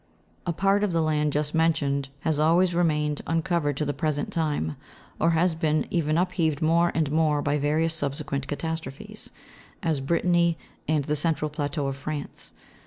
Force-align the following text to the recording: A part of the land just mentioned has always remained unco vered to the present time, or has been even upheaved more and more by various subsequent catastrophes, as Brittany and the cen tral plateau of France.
A 0.47 0.51
part 0.51 0.83
of 0.83 0.93
the 0.93 1.01
land 1.03 1.31
just 1.31 1.53
mentioned 1.53 2.09
has 2.21 2.39
always 2.39 2.73
remained 2.73 3.21
unco 3.27 3.59
vered 3.59 3.75
to 3.75 3.85
the 3.85 3.93
present 3.93 4.33
time, 4.33 4.75
or 5.19 5.29
has 5.37 5.53
been 5.53 5.85
even 5.91 6.17
upheaved 6.17 6.59
more 6.59 6.91
and 6.95 7.11
more 7.11 7.43
by 7.43 7.59
various 7.59 7.93
subsequent 7.93 8.47
catastrophes, 8.47 9.29
as 9.83 9.99
Brittany 9.99 10.57
and 10.87 11.05
the 11.05 11.15
cen 11.15 11.35
tral 11.35 11.51
plateau 11.51 11.85
of 11.85 11.97
France. 11.97 12.51